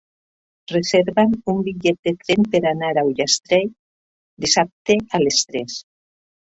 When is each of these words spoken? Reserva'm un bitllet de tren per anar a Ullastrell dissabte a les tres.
Reserva'm 0.71 1.35
un 1.53 1.59
bitllet 1.67 1.99
de 2.09 2.15
tren 2.23 2.49
per 2.55 2.63
anar 2.71 2.91
a 2.95 3.05
Ullastrell 3.11 3.73
dissabte 4.47 5.01
a 5.19 5.27
les 5.29 5.49
tres. 5.53 5.83